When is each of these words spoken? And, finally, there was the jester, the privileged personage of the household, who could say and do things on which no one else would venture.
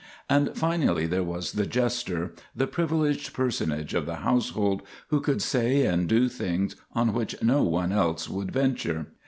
And, 0.27 0.57
finally, 0.57 1.05
there 1.05 1.21
was 1.21 1.51
the 1.51 1.67
jester, 1.67 2.33
the 2.55 2.65
privileged 2.65 3.33
personage 3.33 3.93
of 3.93 4.07
the 4.07 4.15
household, 4.25 4.81
who 5.09 5.21
could 5.21 5.43
say 5.43 5.85
and 5.85 6.09
do 6.09 6.27
things 6.27 6.75
on 6.93 7.13
which 7.13 7.39
no 7.43 7.61
one 7.61 7.91
else 7.91 8.27
would 8.27 8.49
venture. 8.51 9.11